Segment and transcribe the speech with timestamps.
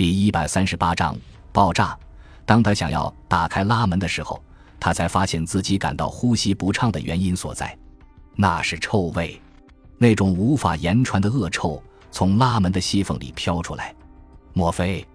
[0.00, 1.14] 第一百三十八章
[1.52, 1.94] 爆炸。
[2.46, 4.42] 当他想要打开拉门的时候，
[4.80, 7.76] 他才发现自己感到呼吸不畅的原因所在，
[8.34, 9.38] 那是臭味，
[9.98, 13.94] 那种无法言传的恶臭从拉门的细缝里飘出来。
[14.54, 15.06] 莫非？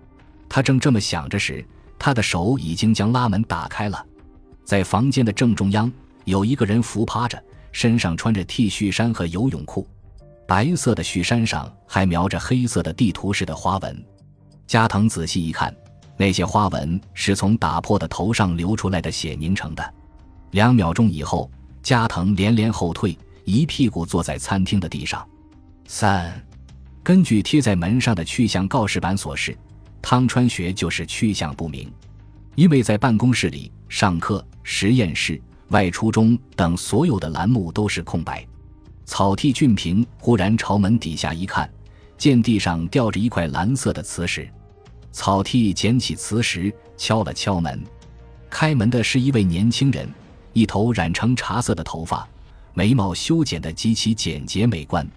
[0.48, 1.66] 他正这么想着时，
[1.98, 4.06] 他的手已经将拉门打开了。
[4.64, 5.92] 在房间的正中央，
[6.26, 9.88] 有一个人伏趴着，身上穿着 T 恤衫和游泳裤，
[10.48, 14.06] 白色的恤衫上还描着黑色的地图式的花纹。
[14.68, 15.76] 加藤仔细一看，
[16.18, 19.94] 那些花纹是从打破的头上流出来的血凝成的。
[20.52, 21.50] 两秒钟以后，
[21.84, 25.28] 加藤连连后退，一屁股坐在餐厅的地上。
[25.88, 26.34] 三，
[27.04, 29.58] 根据贴在门上的去向告示板所示。
[30.02, 31.92] 汤川学就是去向不明，
[32.54, 38.46] 因为在办公室里上课、实验室、外出中等所有的栏目都是空白。
[39.06, 41.68] 草剃俊平忽然朝门底下一看，
[42.20, 44.48] 见地上吊着一块蓝色的磁石。
[45.16, 47.82] 草剃捡起磁石，敲了敲门。
[48.50, 50.14] 开门的是一位年轻人，
[50.52, 52.28] 一头染成茶色的头发，
[52.74, 55.10] 眉毛修剪得极其简洁美观。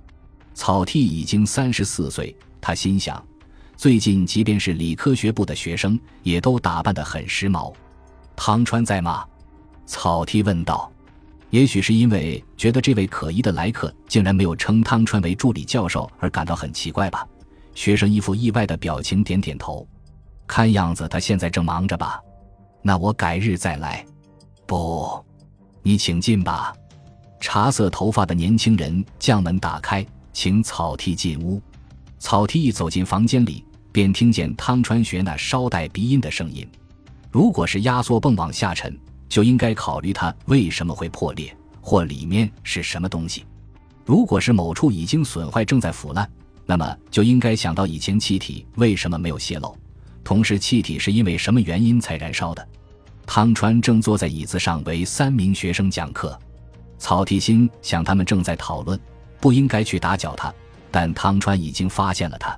[0.55, 3.21] 草剃已经三十四岁，他心想。
[3.77, 7.75] 最近，即便是理科学部的学生，也都打扮得很时髦。
[8.37, 9.27] 汤川在吗？
[9.85, 10.89] 草剃问道。
[11.51, 17.27] 也许是因为觉得这位可疑的来客竟然没有称汤川为助理教授而感到很奇怪吧。
[17.79, 19.87] 学生一副意外的表情，点点头。
[20.49, 22.21] 看样子他现在正忙着吧？
[22.83, 24.05] 那我改日再来。
[24.67, 25.25] 不，
[25.81, 26.75] 你请进吧。
[27.39, 31.63] 茶色头发的年轻人将门打开，请草剃进屋。
[32.19, 33.65] 草剃一走进房间里。
[33.93, 36.69] 便听见汤川学那稍带鼻音的声音。
[37.31, 38.97] 如果是压缩泵往下沉，
[39.29, 43.47] 就应该考虑它为什么会破裂，或里面是什么东西。
[44.05, 46.29] 如果是某处已经损坏，正在腐烂，
[46.71, 49.75] 那么就应该想到以前气体为什么没有泄漏，
[50.23, 52.69] 同时气体是因为什么原因才燃烧的。
[53.25, 56.39] 汤川正坐在椅子上为三名学生讲课，
[56.99, 59.01] 草剃心想他们正在讨论，
[59.41, 60.53] 不应该去打搅他，
[60.91, 62.55] 但汤川已经发现了他。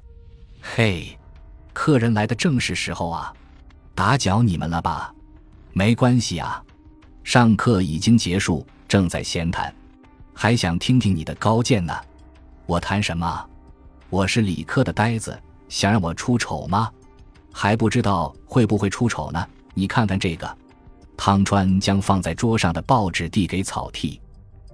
[0.60, 1.16] 嘿。
[1.72, 3.32] 客人来的正是时候啊，
[3.94, 5.14] 打搅你们了吧？
[5.72, 6.60] 没关系啊，
[7.22, 9.72] 上课已经结束，正在闲谈，
[10.34, 11.96] 还想听听你的高见呢。
[12.66, 13.48] 我谈什么？
[14.10, 16.90] 我是理科的呆子，想让我出丑吗？
[17.52, 19.46] 还不知道会不会出丑呢。
[19.72, 20.58] 你看看这个。
[21.16, 24.20] 汤川将放在桌上的报纸递给草剃，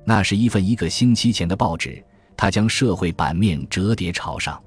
[0.07, 2.03] 那是一份一个星期前的报纸。
[2.35, 4.59] 他将社会版面折叠朝上。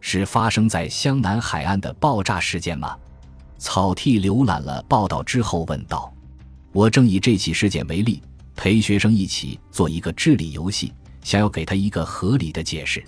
[0.00, 2.96] 是发生在湘南海岸的爆炸事件吗？
[3.58, 6.12] 草剃浏览了报道之后问道
[6.72, 8.22] ：“我正以这起事件为例，
[8.54, 10.92] 陪学生一起做一个智力游戏，
[11.22, 13.02] 想要给他一个合理的解释。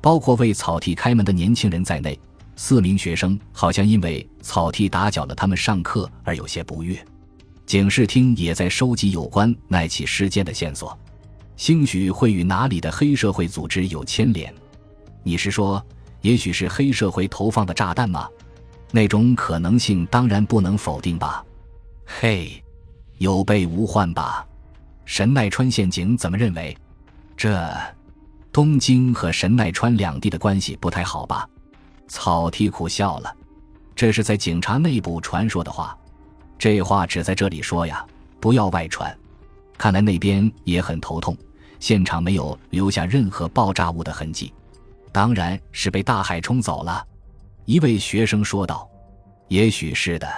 [0.00, 2.18] 包括为草剃开门的年轻人在内，
[2.56, 6.98] 四名学生好像因为草剃打搅了他们上课而有些不悦。
[7.66, 10.98] 警视厅也在收集有关那起事件的线索，
[11.56, 14.54] 兴许会与哪里的黑社会组织有牵连。
[15.22, 15.84] 你是说？”
[16.20, 18.28] 也许是黑社会投放的炸弹吗？
[18.90, 21.44] 那种可能性当然不能否定吧。
[22.04, 22.60] 嘿，
[23.18, 24.44] 有备无患吧？
[25.04, 26.76] 神奈川县警怎么认为？
[27.36, 27.72] 这
[28.58, 31.48] 东京和神奈川两地的关系不太好吧？
[32.08, 33.32] 草剃苦笑了。
[33.94, 35.96] 这是在警察内部传说的话，
[36.58, 38.04] 这话只在这里说呀，
[38.40, 39.16] 不要外传。
[39.76, 41.36] 看来那边也很头痛，
[41.78, 44.52] 现场没有留下任何爆炸物的痕迹。
[45.12, 47.06] 当然是被大海冲走了，
[47.64, 48.90] 一位学生说道
[49.46, 50.28] ：“也许是的。”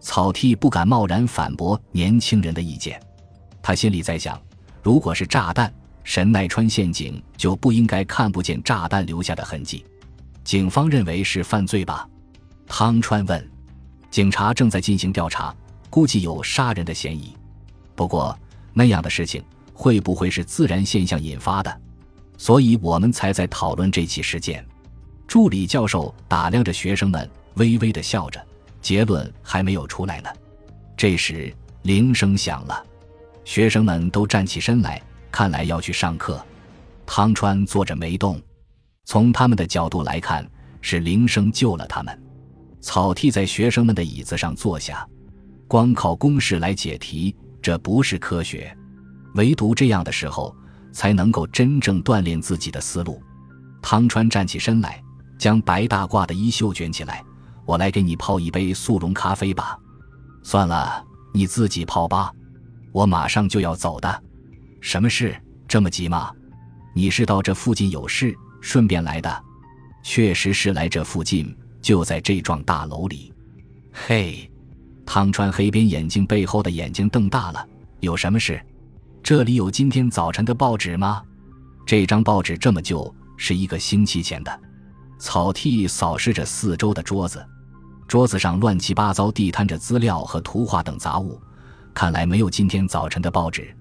[0.00, 2.98] 草剃不敢贸然反驳年轻人的意见，
[3.60, 4.40] 他心里在想：
[4.82, 5.70] 如果是炸弹，
[6.04, 9.84] 神奈川县警就不应该看不见炸弹留下的痕迹。
[10.44, 12.08] 警方认为是犯罪吧？
[12.66, 13.50] 汤川问。
[14.10, 15.54] 警察正在进行调查，
[15.88, 17.34] 估计有杀人的嫌疑。
[17.94, 18.38] 不过
[18.72, 19.42] 那样的事情
[19.72, 21.80] 会不会是自然现象引发的？
[22.36, 24.66] 所以我们才在讨论这起事件。
[25.26, 28.44] 助理教授打量着学生们，微微的笑着。
[28.82, 30.28] 结论还没有出来呢。
[30.96, 32.84] 这时铃声响了，
[33.44, 35.00] 学生们都站起身来，
[35.32, 36.40] 看来要去上课。
[37.04, 38.40] 汤川坐着没动。
[39.04, 40.48] 从他们的角度来看，
[40.80, 42.22] 是铃声救了他们。
[42.80, 45.04] 草剃在学生们的椅子上坐下。
[45.66, 48.72] 光靠公式来解题，这不是科学。
[49.34, 50.54] 唯独这样的时候。
[50.92, 53.18] 才能够真正锻炼自己的思路。
[53.80, 55.02] 汤川站起身来，
[55.38, 57.24] 将白大褂的衣袖卷起来。
[57.64, 59.74] 我来给你泡一杯速溶咖啡吧。
[60.42, 61.02] 算了，
[61.32, 62.30] 你自己泡吧。
[62.92, 64.22] 我马上就要走的。
[64.82, 65.34] 什么事？
[65.68, 66.32] 这么急吗？
[66.92, 69.44] 你是到这附近有事，顺便来的？
[70.02, 73.32] 确实是来这附近，就在这幢大楼里。
[73.92, 74.50] 嘿，
[75.06, 77.64] 汤川黑边眼镜背后的眼睛瞪大了。
[78.00, 78.60] 有什么事？
[79.22, 81.22] 这里有今天早晨的报纸吗？
[81.86, 84.60] 这张报纸这么旧，是一个星期前的。
[85.16, 87.46] 草剃扫视着四周的桌子，
[88.08, 91.40] 桌子上乱七八糟地摊着资料和图画等杂物，
[91.94, 93.72] 看来没有今天早晨的报纸。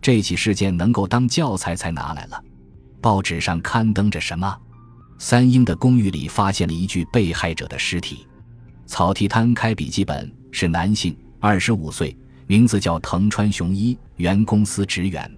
[0.00, 2.42] 这起事件能够当教材才拿来了。
[3.00, 4.56] 报纸上刊登着什么？
[5.18, 8.26] 三英的公寓里发现了一具被害者的尸体。
[8.86, 12.16] 草剃摊开笔记本，是男性，二十五岁，
[12.46, 15.30] 名字叫藤川雄一，原公司职员，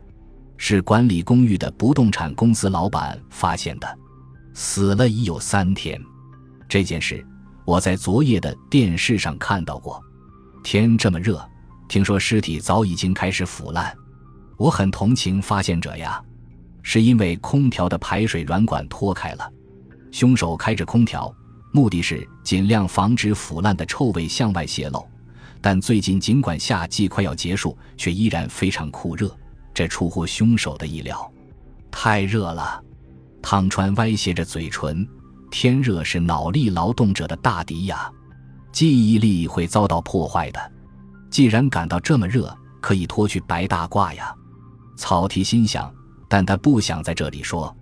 [0.56, 3.98] 是管理公寓的不动产公司老板发现的，
[4.54, 6.00] 死了已有三天。
[6.68, 7.26] 这件事
[7.64, 10.00] 我在昨夜的电视上看到过。
[10.62, 11.44] 天这么热，
[11.88, 13.92] 听说尸体早已经开始腐烂。
[14.60, 16.22] 我很同情发现者呀，
[16.82, 19.50] 是因为空调的排水软管脱开了。
[20.12, 21.34] 凶手开着空调，
[21.72, 25.02] 目的是尽量防止腐烂的臭味向外泄漏。
[25.62, 29.34] 但最近尽管夏季快要结束，却依然非常酷热，
[29.72, 31.32] 这出乎凶手的意料。
[31.90, 32.84] 太热了，
[33.40, 35.08] 汤川歪斜着嘴唇。
[35.50, 38.12] 天热是脑力劳动者的大敌呀，
[38.72, 40.72] 记忆力会遭到破坏的。
[41.30, 44.34] 既然感到这么热，可以脱去白大褂呀。
[45.00, 45.91] 草剃心想，
[46.29, 47.75] 但他不想在这里说。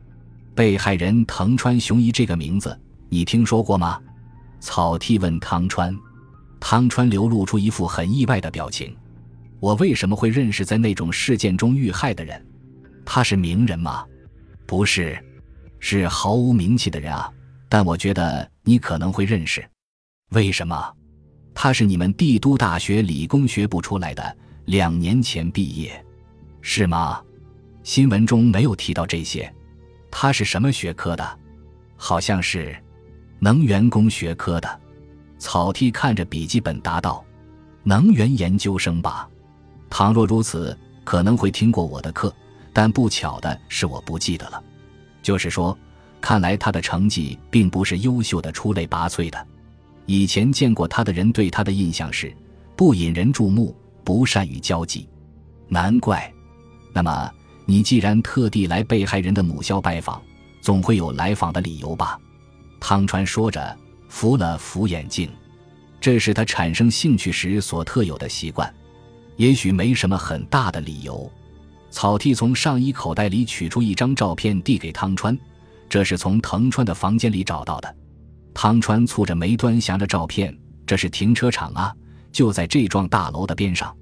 [0.54, 4.00] 被害人藤川雄一这个名字，你听说过吗？
[4.60, 5.92] 草剃问汤川。
[6.60, 8.96] 汤川流露出一副很意外的表情。
[9.58, 12.40] 我为什么会认识在那种事件中遇害的人？
[13.04, 14.04] 他是名人吗？
[14.64, 15.18] 不是，
[15.80, 17.28] 是毫无名气的人啊。
[17.68, 19.68] 但我觉得你可能会认识。
[20.30, 20.92] 为什么？
[21.52, 24.36] 他是你们帝都大学理工学部出来的，
[24.66, 26.04] 两年前毕业。
[26.60, 27.22] 是吗？
[27.82, 29.50] 新闻中没有提到这些。
[30.10, 31.38] 他是什么学科的？
[31.96, 32.76] 好像是
[33.38, 34.80] 能源工学科的。
[35.38, 37.24] 草剃看着笔记本答道
[37.84, 39.28] ：“能源研究生吧？
[39.88, 42.34] 倘若如此，可能会听过我的课。
[42.72, 44.62] 但不巧的是，我不记得了。
[45.22, 45.76] 就是说，
[46.20, 49.46] 看来他的成绩并不是优秀的、出类拔萃的。
[50.06, 52.34] 以前见过他的人对他的印象是
[52.76, 55.08] 不引人注目、不善于交际。
[55.68, 56.32] 难怪。”
[56.98, 57.32] 那么，
[57.64, 60.20] 你既然特地来被害人的母校拜访，
[60.60, 62.18] 总会有来访的理由吧？
[62.80, 63.78] 汤川说着，
[64.08, 65.30] 扶了扶眼镜，
[66.00, 68.68] 这是他产生兴趣时所特有的习惯。
[69.36, 71.30] 也许没什么很大的理由。
[71.88, 75.38] 草剃从上衣口袋里取出一张照片，递给汤川，
[75.88, 77.96] 这是从藤川的房间里找到的。
[78.52, 80.52] 汤川蹙着眉端详着照片，
[80.84, 81.94] 这是停车场啊，
[82.32, 83.96] 就在这幢大楼的边上。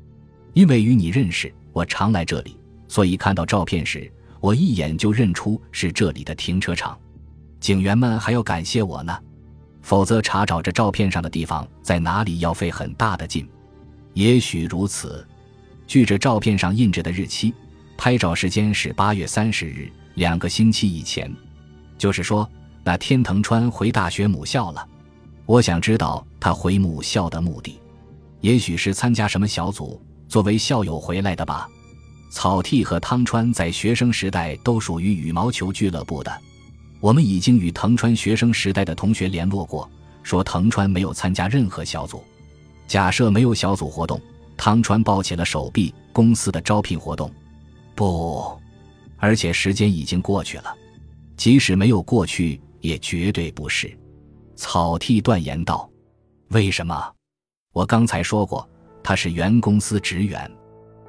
[0.55, 2.59] 因为与你认识，我常来这里。
[2.89, 4.11] 所以看到照片时，
[4.41, 6.99] 我一眼就认出是这里的停车场。
[7.59, 9.19] 警员们还要感谢我呢，
[9.83, 13.49] 否则查找这照片上的地方在哪里要费很大的劲。
[14.15, 15.27] 也许如此。
[15.87, 17.55] 据这照片上印着的日期，
[17.97, 21.33] 拍照时间是八月三十日，两个星期以前。
[21.97, 22.49] 就是说，
[22.83, 24.87] 那天藤川回大学母校了。
[25.45, 27.81] 我想知道他回母校的目的，
[28.41, 31.69] 也许是参加什么小组，作为校友回来的吧。
[32.29, 36.41] 草剃和汤川在学生时代都属于羽毛球俱乐部的。
[37.01, 39.89] 我们已经与藤川学生时代的同学联络过，
[40.23, 42.23] 说藤川没有参加任何小组。
[42.87, 44.21] 假设没有小组活动，
[44.57, 45.95] 汤川抱起了手臂。
[46.13, 47.31] 公司的招聘活动，
[47.95, 48.59] 不，
[49.19, 50.75] 而且时间已经过去了。
[51.37, 53.95] 即使没有过去，也绝对不是。
[54.55, 55.87] 草剃断言道
[56.49, 57.13] ：“为什么？
[57.75, 58.67] 我刚才说过，
[59.03, 60.51] 他是原公司职员。”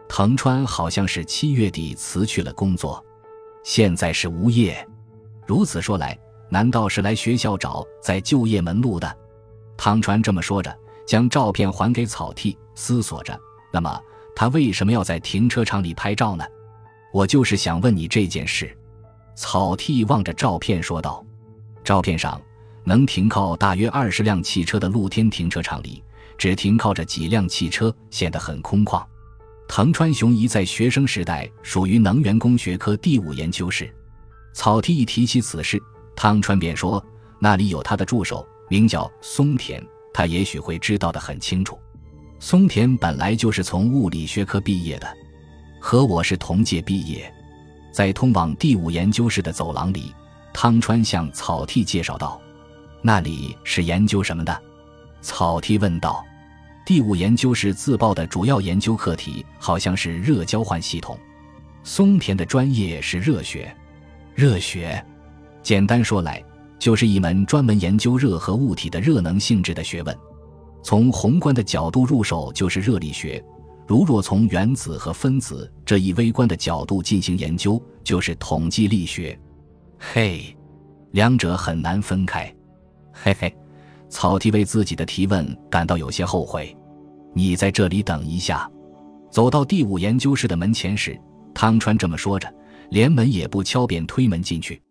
[0.09, 3.03] 藤川好像是七月底辞去了工作，
[3.63, 4.87] 现在是无业。
[5.45, 6.17] 如此说来，
[6.49, 9.17] 难道是来学校找在就业门路的？
[9.75, 13.37] 汤川这么说着，将照片还给草剃，思索着：
[13.71, 14.01] 那么
[14.35, 16.43] 他为什么要在停车场里拍照呢？
[17.13, 18.75] 我就是想问你这件事。
[19.35, 21.23] 草剃望着照片说道
[21.83, 22.41] ：“照片上
[22.83, 26.03] 能停靠大约二十辆汽车的露天停车场里，
[26.37, 29.05] 只停靠着几辆汽车，显得很空旷。”
[29.67, 33.93] 藤川雄一在学生时代属于能源工学科第五研究室。
[34.53, 35.81] 草剃一提起此事，
[36.15, 37.03] 汤川便说
[37.37, 41.77] ：“那里有他的助手，名叫松田，他也许会知道的很清楚。
[42.39, 45.07] 松田本来就是从物理学科毕业的，
[45.79, 47.31] 和我是同届毕业。”
[47.93, 50.13] 在通往第五研究室的走廊里，
[50.53, 52.41] 汤川向草剃介绍道
[53.01, 54.61] ：“那里是研究什么的？”
[55.21, 56.23] 草剃问道。
[56.87, 61.19] 第五研究室自曝的主要研究课题好像是热交换系统。
[61.83, 63.75] 松田的专业是热学。
[64.33, 65.05] 热学，
[65.61, 66.41] 简单说来，
[66.79, 70.17] 就是一门专门研究热核物体的热能性质的学问。
[70.81, 73.43] 从宏观的角度入手就是热力学，
[73.85, 79.37] 如若从原子和分子这一微观的角度进行研究，就是统计力学。
[79.99, 80.55] 嘿，
[81.11, 82.49] 两者很难分开。
[83.11, 83.53] 嘿嘿，
[84.09, 86.75] 草剃为自己的提问感到有些后悔。
[87.33, 88.69] 你在这里等一下。
[89.29, 91.19] 走到第五研究室的门前时，
[91.53, 92.51] 汤川这么说着，
[92.89, 94.81] 连门也不敲便推门进去。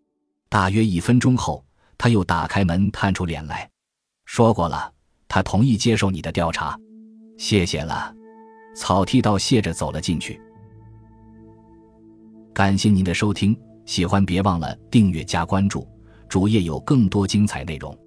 [0.48, 1.64] 大约一分钟后，
[1.96, 3.68] 他又打开门，探出脸来，
[4.26, 4.92] 说过了。
[5.26, 6.78] 他同意接受你的调查，
[7.38, 8.14] 谢谢了。
[8.76, 10.40] 草剃道谢着走了进去。
[12.52, 15.88] 感谢您的收听，喜欢别忘了订阅加关注，
[16.28, 17.98] 主页有更多精彩内容。